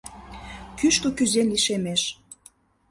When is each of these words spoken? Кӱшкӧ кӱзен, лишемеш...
Кӱшкӧ 0.77 1.09
кӱзен, 1.17 1.47
лишемеш... 1.53 2.01